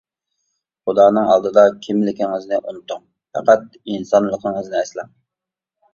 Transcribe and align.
خۇدانىڭ 0.89 1.27
ئالدىدا 1.33 1.65
كىملىكىڭىزنى 1.83 2.61
ئۇنتۇڭ، 2.71 3.03
پەقەت 3.37 3.79
ئىنسانلىقىڭىزنى 3.83 4.81
ئەسلەڭ. 4.81 5.13